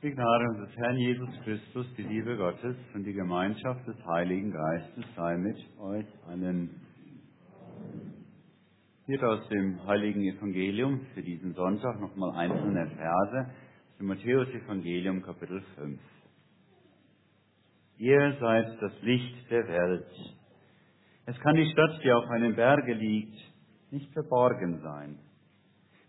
[0.00, 5.04] Die Gnade unseres Herrn Jesus Christus, die Liebe Gottes und die Gemeinschaft des Heiligen Geistes
[5.16, 6.70] sei mit euch allen.
[9.06, 15.62] Hier aus dem Heiligen Evangelium für diesen Sonntag nochmal einzelne Verse aus dem Matthäus-Evangelium, Kapitel
[15.74, 16.00] 5.
[17.96, 20.06] Ihr seid das Licht der Welt.
[21.26, 23.36] Es kann die Stadt, die auf einem Berge liegt,
[23.90, 25.18] nicht verborgen sein.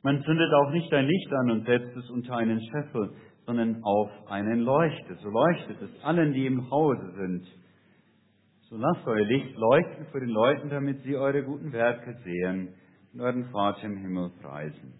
[0.02, 3.14] Man zündet auch nicht ein Licht an und setzt es unter einen Scheffel,
[3.46, 5.16] sondern auf einen Leuchte.
[5.16, 7.46] So leuchtet es allen, die im Hause sind.
[8.70, 12.70] So lasst euer Licht leuchten vor den Leuten, damit sie eure guten Werke sehen
[13.14, 14.94] und euren Vater im Himmel preisen.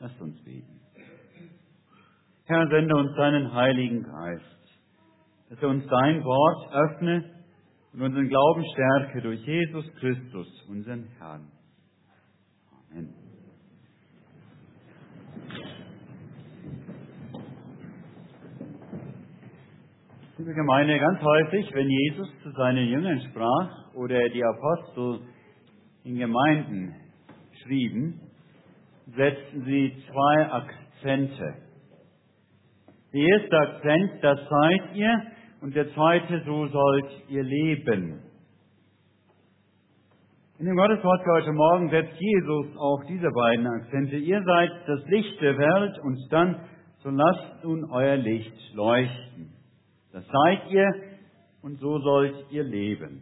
[0.00, 0.80] Lasst uns beten.
[2.46, 4.80] Herr, sende uns deinen Heiligen Geist,
[5.50, 7.24] dass er uns dein Wort öffne
[7.92, 11.50] und unseren Glauben stärke durch Jesus Christus, unseren Herrn.
[12.90, 13.23] Amen.
[20.44, 25.20] Liebe Gemeinde, ganz häufig, wenn Jesus zu seinen Jüngern sprach oder die Apostel
[26.02, 26.94] in Gemeinden
[27.62, 28.20] schrieben,
[29.16, 31.54] setzten sie zwei Akzente.
[33.14, 35.22] Der erste Akzent, das seid ihr,
[35.62, 38.20] und der zweite, so sollt ihr leben.
[40.58, 44.16] In dem Gotteswort für heute Morgen setzt Jesus auch diese beiden Akzente.
[44.16, 46.60] Ihr seid das Licht der Welt und dann,
[47.02, 49.53] so lasst nun euer Licht leuchten.
[50.14, 50.94] Das seid ihr
[51.62, 53.20] und so sollt ihr leben.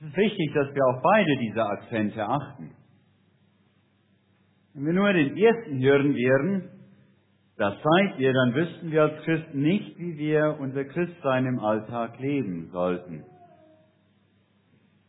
[0.00, 2.70] Es ist wichtig, dass wir auf beide diese Akzente achten.
[4.72, 6.70] Wenn wir nur den ersten hören werden,
[7.58, 12.18] das seid ihr, dann wüssten wir als Christen nicht, wie wir unser Christsein im Alltag
[12.18, 13.24] leben sollten.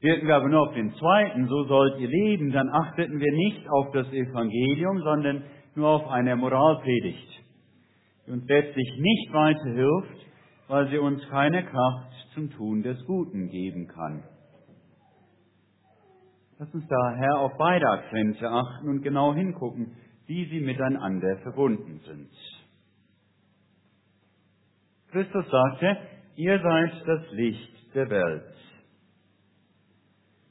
[0.01, 3.69] Wirken wir aber nur auf den zweiten, so sollt ihr leben, dann achteten wir nicht
[3.69, 5.43] auf das Evangelium, sondern
[5.75, 7.46] nur auf eine Moralpredigt
[8.27, 10.27] die uns letztlich nicht weiterhilft,
[10.67, 14.23] weil sie uns keine Kraft zum Tun des Guten geben kann.
[16.59, 22.29] Lass uns daher auf beide Akzente achten und genau hingucken, wie sie miteinander verbunden sind.
[25.11, 25.97] Christus sagte,
[26.35, 28.53] ihr seid das Licht der Welt.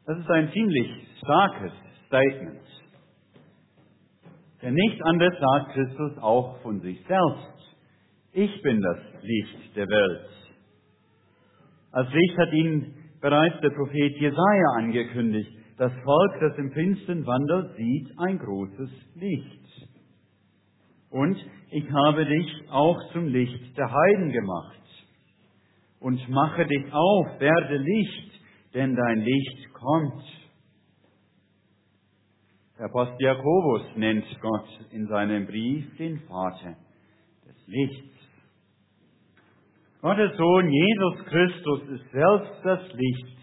[0.07, 1.73] Das ist ein ziemlich starkes
[2.07, 2.61] Statement.
[4.63, 7.56] Denn nicht anders sagt Christus auch von sich selbst.
[8.39, 10.29] Ich bin das Licht der Welt.
[11.91, 15.51] Als Licht hat ihn bereits der Prophet Jesaja angekündigt.
[15.79, 19.89] Das Volk, das im Finstern wandelt, sieht ein großes Licht.
[21.09, 21.39] Und
[21.71, 24.83] ich habe dich auch zum Licht der Heiden gemacht.
[26.01, 28.33] Und mache dich auf, werde Licht,
[28.75, 30.25] denn dein Licht kommt.
[32.79, 36.77] Der Apostel Jakobus nennt Gott in seinem Brief den Vater
[37.47, 38.16] des Lichts.
[40.07, 43.39] Gottes Sohn Jesus Christus ist selbst das Licht.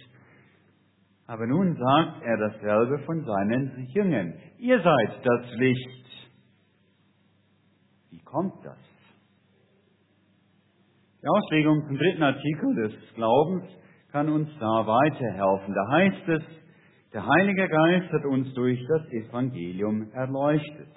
[1.27, 4.33] Aber nun sagt er dasselbe von seinen Jüngern.
[4.59, 6.05] Ihr seid das Licht.
[8.11, 8.77] Wie kommt das?
[11.21, 13.65] Die Auslegung zum dritten Artikel des Glaubens
[14.13, 15.75] kann uns da weiterhelfen.
[15.75, 16.43] Da heißt es,
[17.11, 20.95] der Heilige Geist hat uns durch das Evangelium erleuchtet.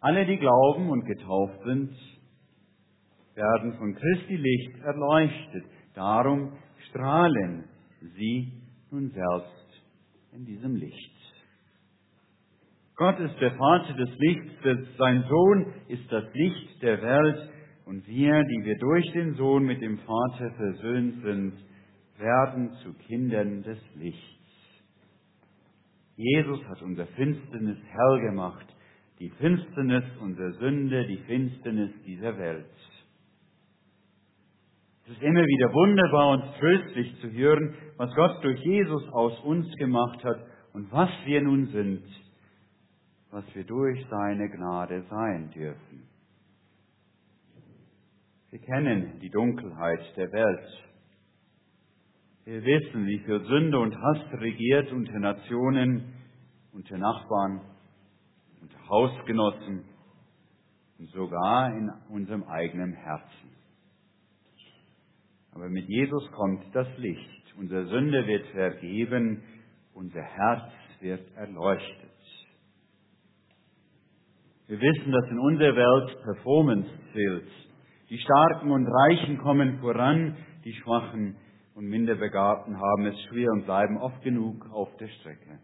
[0.00, 2.15] Alle, die glauben und getauft sind,
[3.36, 5.64] werden von Christi Licht erleuchtet.
[5.94, 6.52] Darum
[6.88, 7.64] strahlen
[8.16, 8.52] sie
[8.90, 9.82] nun selbst
[10.32, 11.12] in diesem Licht.
[12.96, 14.52] Gott ist der Vater des Lichts,
[14.96, 17.50] sein Sohn ist das Licht der Welt
[17.84, 21.52] und wir, die wir durch den Sohn mit dem Vater versöhnt sind,
[22.18, 24.22] werden zu Kindern des Lichts.
[26.16, 28.66] Jesus hat unser Finsternis hell gemacht,
[29.18, 32.64] die Finsternis unserer Sünde, die Finsternis dieser Welt.
[35.06, 39.72] Es ist immer wieder wunderbar und tröstlich zu hören, was Gott durch Jesus aus uns
[39.76, 40.40] gemacht hat
[40.72, 42.02] und was wir nun sind,
[43.30, 46.08] was wir durch seine Gnade sein dürfen.
[48.50, 50.84] Wir kennen die Dunkelheit der Welt.
[52.44, 56.14] Wir wissen, wie viel Sünde und Hass regiert unter Nationen,
[56.72, 57.60] unter Nachbarn,
[58.60, 59.84] unter Hausgenossen
[60.98, 63.45] und sogar in unserem eigenen Herzen.
[65.56, 67.54] Aber mit Jesus kommt das Licht.
[67.56, 69.42] Unsere Sünde wird vergeben,
[69.94, 70.70] unser Herz
[71.00, 72.10] wird erleuchtet.
[74.66, 77.48] Wir wissen, dass in unserer Welt Performance zählt.
[78.10, 81.36] Die Starken und Reichen kommen voran, die Schwachen
[81.74, 85.58] und Minderbegabten haben es schwer und bleiben oft genug auf der Strecke.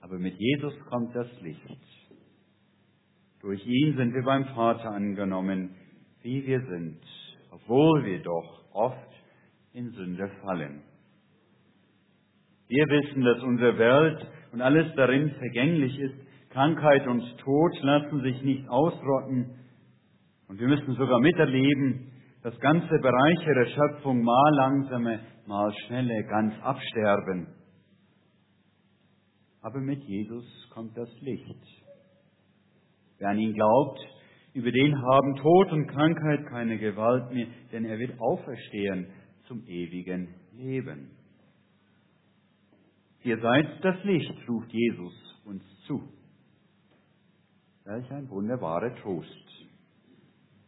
[0.00, 1.78] Aber mit Jesus kommt das Licht.
[3.40, 5.76] Durch ihn sind wir beim Vater angenommen,
[6.22, 6.98] wie wir sind,
[7.52, 9.12] obwohl wir doch oft
[9.74, 10.82] in Sünde fallen.
[12.68, 16.14] Wir wissen, dass unsere Welt und alles darin vergänglich ist.
[16.50, 19.58] Krankheit und Tod lassen sich nicht ausrotten.
[20.48, 22.10] Und wir müssen sogar miterleben,
[22.42, 27.48] dass ganze Bereiche der Schöpfung mal langsame, mal schnelle ganz absterben.
[29.60, 31.62] Aber mit Jesus kommt das Licht.
[33.18, 34.00] Wer an ihn glaubt,
[34.54, 39.06] über den haben Tod und Krankheit keine Gewalt mehr, denn er wird auferstehen
[39.46, 41.10] zum ewigen Leben.
[43.24, 46.02] Ihr seid das Licht, ruft Jesus uns zu.
[47.84, 49.28] Welch ein wunderbarer Trost.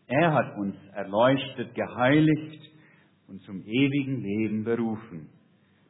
[0.06, 2.70] Er hat uns erleuchtet, geheiligt
[3.28, 5.28] und zum ewigen Leben berufen.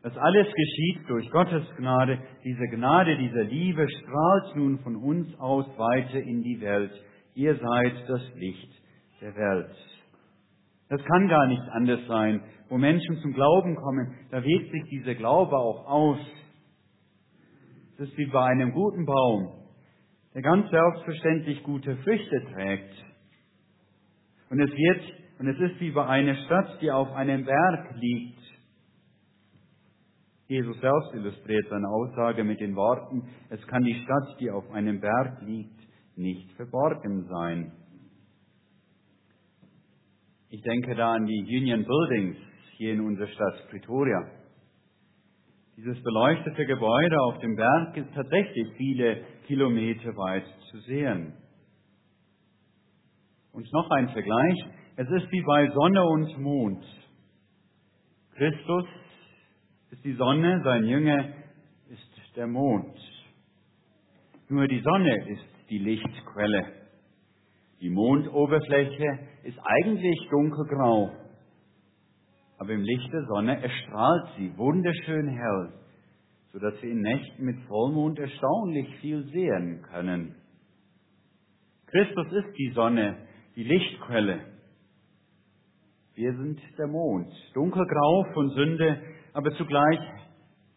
[0.02, 2.19] Das alles geschieht durch Gottes Gnade.
[2.44, 6.93] Diese Gnade, diese Liebe strahlt nun von uns aus weiter in die Welt.
[7.35, 8.73] Ihr seid das Licht
[9.21, 9.77] der Welt.
[10.89, 12.43] Das kann gar nicht anders sein.
[12.69, 16.19] Wo Menschen zum Glauben kommen, da wirkt sich dieser Glaube auch aus.
[17.95, 19.53] Es ist wie bei einem guten Baum,
[20.35, 22.95] der ganz selbstverständlich gute Früchte trägt.
[24.51, 25.03] Und es wird,
[25.39, 28.39] und es ist wie bei einer Stadt, die auf einem Berg liegt.
[30.47, 35.01] Jesus selbst illustriert seine Aussage mit den Worten, es kann die Stadt, die auf einem
[35.01, 35.74] Berg liegt,
[36.17, 37.73] nicht verborgen sein.
[40.51, 42.37] Ich denke da an die Union Buildings
[42.77, 44.21] hier in unserer Stadt Pretoria.
[45.77, 51.35] Dieses beleuchtete Gebäude auf dem Berg ist tatsächlich viele Kilometer weit zu sehen.
[53.53, 54.65] Und noch ein Vergleich.
[54.97, 56.85] Es ist wie bei Sonne und Mond.
[58.37, 58.87] Christus
[59.91, 61.35] ist die Sonne, sein Jünger
[61.89, 62.97] ist der Mond.
[64.49, 66.73] Nur die Sonne ist die Lichtquelle.
[67.81, 71.11] Die Mondoberfläche ist eigentlich dunkelgrau
[72.59, 75.73] aber im Licht der Sonne erstrahlt sie wunderschön hell,
[76.53, 80.35] so dass wir in Nächten mit Vollmond erstaunlich viel sehen können.
[81.87, 83.19] Christus ist die Sonne,
[83.57, 84.41] die Lichtquelle.
[86.15, 88.99] Wir sind der Mond, dunkelgrau von Sünde,
[89.33, 90.01] aber zugleich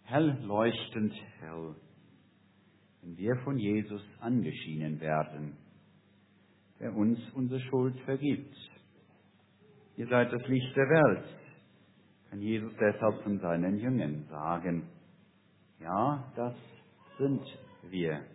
[0.03, 1.75] hell leuchtend hell.
[3.07, 5.55] Wenn wir von Jesus angeschienen werden,
[6.77, 8.53] der uns unsere Schuld vergibt.
[9.95, 11.25] Ihr seid das Licht der Welt
[12.29, 14.89] kann Jesus deshalb von seinen Jüngern sagen,
[15.79, 16.53] ja, das
[17.17, 17.41] sind
[17.89, 18.25] wir.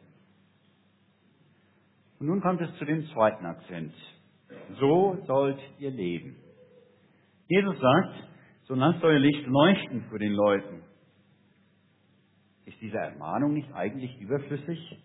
[2.18, 3.92] Und nun kommt es zu dem zweiten Akzent.
[4.80, 6.36] So sollt ihr leben.
[7.46, 8.28] Jesus sagt,
[8.64, 10.81] so lasst euer Licht leuchten vor den Leuten.
[12.82, 14.98] Diese Ermahnung nicht eigentlich überflüssig?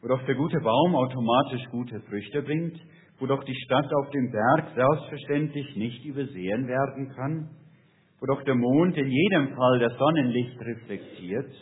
[0.00, 2.78] Wo doch der gute Baum automatisch gute Früchte bringt,
[3.18, 7.50] wo doch die Stadt auf dem Berg selbstverständlich nicht übersehen werden kann?
[8.22, 11.52] wo doch der Mond in jedem Fall das Sonnenlicht reflektiert.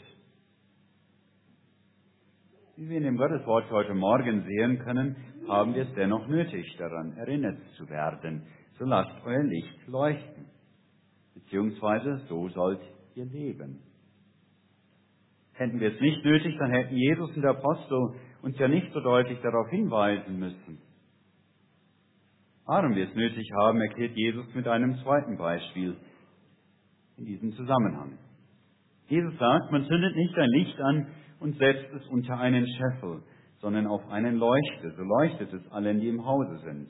[2.76, 5.16] Wie wir in dem Gotteswort heute Morgen sehen können,
[5.48, 8.42] haben wir es dennoch nötig, daran erinnert zu werden.
[8.78, 10.50] So lasst euer Licht leuchten.
[11.32, 12.82] Beziehungsweise so sollt
[13.14, 13.80] ihr leben.
[15.60, 19.00] Hätten wir es nicht nötig, dann hätten Jesus und der Apostel uns ja nicht so
[19.00, 20.78] deutlich darauf hinweisen müssen.
[22.64, 25.98] Warum wir es nötig haben, erklärt Jesus mit einem zweiten Beispiel
[27.18, 28.16] in diesem Zusammenhang.
[29.08, 31.06] Jesus sagt, man zündet nicht ein Licht an
[31.40, 33.22] und setzt es unter einen Scheffel,
[33.58, 36.88] sondern auf einen Leuchte, so leuchtet es allen, die im Hause sind.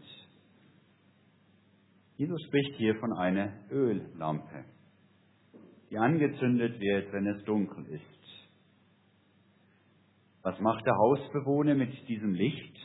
[2.19, 4.65] Jesus spricht hier von einer Öllampe,
[5.91, 8.20] die angezündet wird, wenn es dunkel ist.
[10.43, 12.77] Was macht der Hausbewohner mit diesem Licht?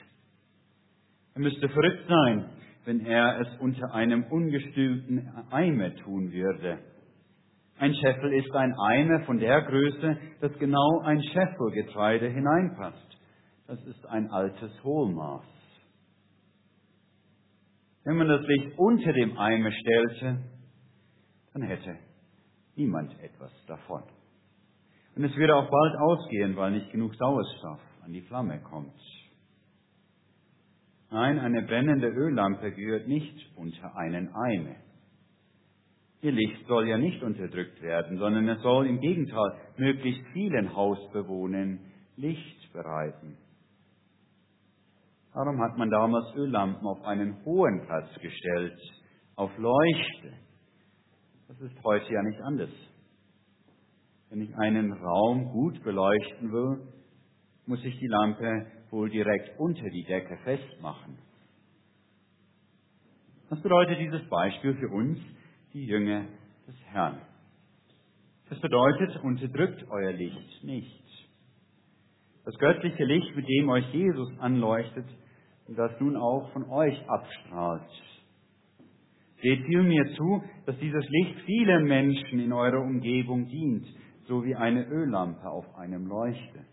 [1.35, 2.49] Er müsste verrückt sein,
[2.85, 6.79] wenn er es unter einem ungestülpten Eimer tun würde.
[7.77, 13.17] Ein Scheffel ist ein Eimer von der Größe, dass genau ein Scheffel Getreide hineinpasst.
[13.67, 15.43] Das ist ein altes Hohlmaß.
[18.05, 20.39] Wenn man das Licht unter dem Eimer stellte,
[21.53, 21.97] dann hätte
[22.75, 24.03] niemand etwas davon.
[25.15, 28.93] Und es würde auch bald ausgehen, weil nicht genug Sauerstoff an die Flamme kommt.
[31.09, 34.75] Nein, eine brennende Öllampe gehört nicht unter einen Eimer.
[36.21, 41.79] Ihr Licht soll ja nicht unterdrückt werden, sondern es soll im Gegenteil möglichst vielen Hausbewohnern
[42.17, 43.37] Licht bereiten.
[45.33, 48.79] Darum hat man damals Öllampen auf einen hohen Platz gestellt,
[49.35, 50.33] auf Leuchte.
[51.47, 52.69] Das ist heute ja nicht anders.
[54.29, 56.87] Wenn ich einen Raum gut beleuchten will,
[57.65, 61.17] muss ich die Lampe wohl direkt unter die Decke festmachen.
[63.49, 65.19] Was bedeutet dieses Beispiel für uns,
[65.73, 66.25] die Jünger
[66.67, 67.21] des Herrn?
[68.49, 71.03] Das bedeutet, unterdrückt euer Licht nicht.
[72.43, 75.05] Das göttliche Licht, mit dem euch Jesus anleuchtet
[75.67, 77.89] das nun auch von euch abstrahlt.
[79.41, 83.87] Seht vielmehr zu, dass dieses Licht vielen Menschen in eurer Umgebung dient,
[84.27, 86.65] so wie eine Öllampe auf einem Leuchte.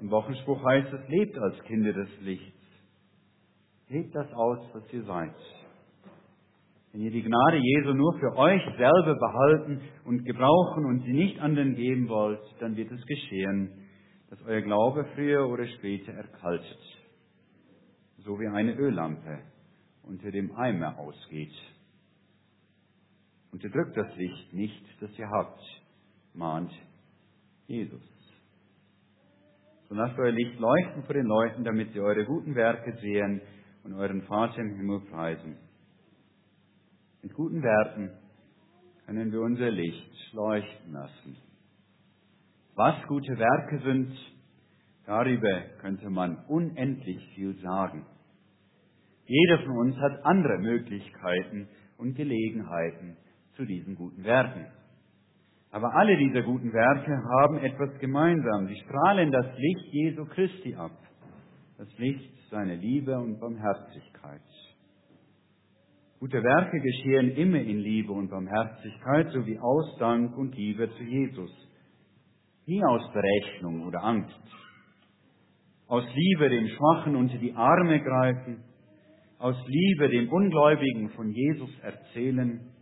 [0.00, 2.56] Im Wochenspruch heißt es, lebt als Kinder des Lichts.
[3.88, 5.34] Lebt das aus, was ihr seid.
[6.92, 11.38] Wenn ihr die Gnade Jesu nur für euch selber behalten und gebrauchen und sie nicht
[11.40, 13.88] anderen geben wollt, dann wird es geschehen,
[14.30, 16.78] dass euer Glaube früher oder später erkaltet,
[18.18, 19.40] so wie eine Öllampe
[20.02, 21.52] unter dem Eimer ausgeht.
[23.60, 25.60] Unterdrückt das Licht nicht, das ihr habt,
[26.32, 26.70] mahnt
[27.66, 28.00] Jesus.
[29.88, 33.40] So lasst euer Licht leuchten vor den Leuten, damit sie eure guten Werke sehen
[33.82, 35.56] und euren Vater im Himmel preisen.
[37.20, 38.12] Mit guten Werken
[39.06, 41.36] können wir unser Licht leuchten lassen.
[42.76, 44.16] Was gute Werke sind,
[45.04, 48.06] darüber könnte man unendlich viel sagen.
[49.26, 53.16] Jeder von uns hat andere Möglichkeiten und Gelegenheiten
[53.58, 54.66] zu diesen guten Werken.
[55.70, 58.68] Aber alle diese guten Werke haben etwas gemeinsam.
[58.68, 60.96] Sie strahlen das Licht Jesu Christi ab.
[61.76, 64.40] Das Licht seiner Liebe und Barmherzigkeit.
[66.20, 71.50] Gute Werke geschehen immer in Liebe und Barmherzigkeit sowie aus Dank und Liebe zu Jesus.
[72.66, 74.40] Nie aus Berechnung oder Angst.
[75.88, 78.62] Aus Liebe dem Schwachen unter die Arme greifen.
[79.38, 82.77] Aus Liebe dem Ungläubigen von Jesus erzählen.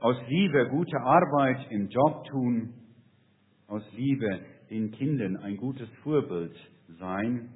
[0.00, 2.72] Aus Liebe gute Arbeit im Job tun.
[3.66, 4.40] Aus Liebe
[4.70, 6.56] den Kindern ein gutes Vorbild
[6.98, 7.50] sein.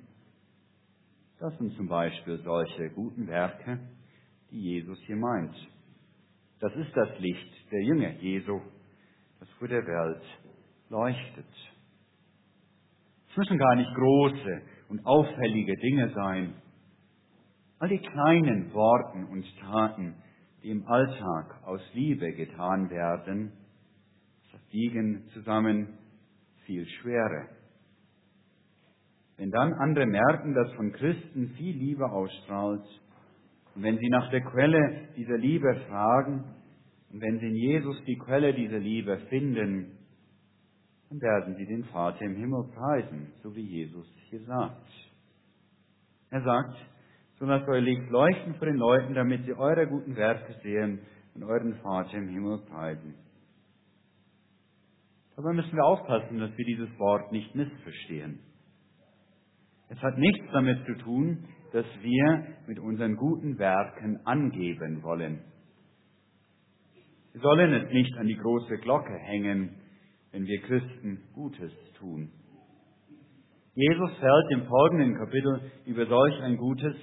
[1.39, 3.81] Das sind zum Beispiel solche guten Werke,
[4.51, 5.55] die Jesus hier meint.
[6.61, 8.61] Das ist das Licht der Jünger Jesu,
[9.41, 10.23] das vor der Welt
[10.91, 11.49] leuchtet.
[13.31, 16.55] Es müssen gar nicht große und auffällige Dinge sein.
[17.79, 20.15] All die kleinen Worten und Taten,
[20.65, 23.53] die im Alltag aus Liebe getan werden,
[24.71, 25.99] wiegen zusammen
[26.65, 27.49] viel Schwere.
[29.37, 32.85] Wenn dann andere merken, dass von Christen viel Liebe ausstrahlt,
[33.75, 36.45] und wenn sie nach der Quelle dieser Liebe fragen,
[37.13, 39.99] und wenn sie in Jesus die Quelle dieser Liebe finden,
[41.11, 44.89] dann werden sie den Vater im Himmel preisen, so wie Jesus hier sagt.
[46.31, 46.77] Er sagt,
[47.39, 51.01] so lasst euer Licht leuchten vor den Leuten, damit sie eure guten Werke sehen
[51.35, 53.15] und euren Vater im Himmel preisen.
[55.37, 58.39] Dabei müssen wir aufpassen, dass wir dieses Wort nicht missverstehen.
[59.89, 65.41] Es hat nichts damit zu tun, dass wir mit unseren guten Werken angeben wollen.
[67.33, 69.75] Wir sollen es nicht an die große Glocke hängen,
[70.31, 72.31] wenn wir Christen Gutes tun.
[73.75, 76.95] Jesus fällt im folgenden Kapitel über solch ein gutes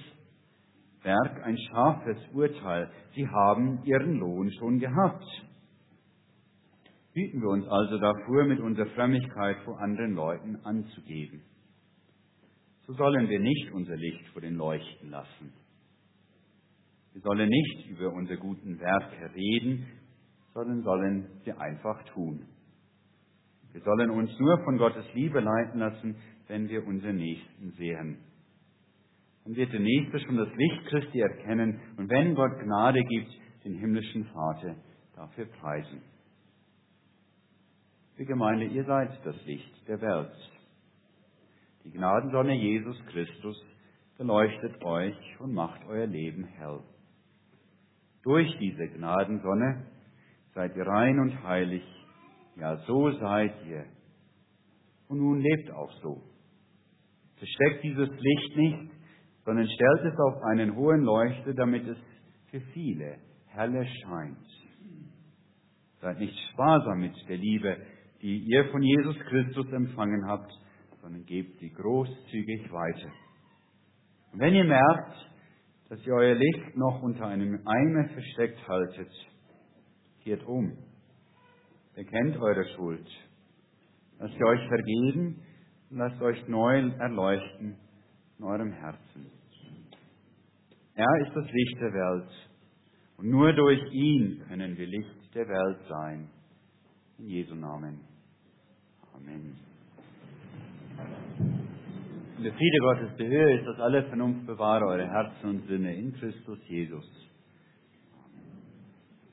[1.02, 2.90] Werk ein scharfes Urteil.
[3.14, 5.24] Sie haben ihren Lohn schon gehabt.
[7.12, 11.42] Hüten wir uns also davor, mit unserer Frömmigkeit vor anderen Leuten anzugeben
[12.86, 15.52] so sollen wir nicht unser Licht vor den Leuchten lassen.
[17.12, 19.86] Wir sollen nicht über unsere guten Werke reden,
[20.52, 22.46] sondern sollen sie einfach tun.
[23.72, 26.16] Wir sollen uns nur von Gottes Liebe leiten lassen,
[26.48, 28.18] wenn wir unseren Nächsten sehen.
[29.44, 33.32] Dann wird der Nächste schon das Licht Christi erkennen und wenn Gott Gnade gibt,
[33.64, 34.76] den himmlischen Vater
[35.14, 36.02] dafür preisen.
[38.18, 40.32] Die Gemeinde, ihr seid das Licht der Welt.
[41.84, 43.60] Die Gnadensonne Jesus Christus
[44.16, 46.80] beleuchtet euch und macht euer Leben hell.
[48.22, 49.86] Durch diese Gnadensonne
[50.54, 51.82] seid ihr rein und heilig,
[52.56, 53.86] ja so seid ihr.
[55.08, 56.22] Und nun lebt auch so.
[57.36, 58.90] Versteckt dieses Licht nicht,
[59.44, 61.98] sondern stellt es auf einen hohen Leuchte, damit es
[62.50, 64.38] für viele helle scheint.
[66.00, 67.76] Seid nicht sparsam mit der Liebe,
[68.20, 70.52] die ihr von Jesus Christus empfangen habt,
[71.00, 73.12] sondern gebt sie großzügig weiter.
[74.32, 75.16] Und wenn ihr merkt,
[75.88, 79.10] dass ihr euer Licht noch unter einem Eimer versteckt haltet,
[80.22, 80.76] kehrt um,
[81.94, 83.06] bekennt eure Schuld,
[84.18, 85.42] lasst ihr euch vergeben
[85.94, 87.76] lasst euch neu erleuchten
[88.42, 89.30] in eurem Herzen.
[90.94, 92.30] Er ist das Licht der Welt
[93.16, 96.28] und nur durch ihn können wir Licht der Welt sein.
[97.18, 98.00] In Jesu Namen.
[99.14, 99.56] Amen.
[102.42, 106.12] Der Friede Gottes, der Höhe ist, dass alle Vernunft bewahre eure Herzen und Sinne in
[106.14, 107.04] Christus Jesus.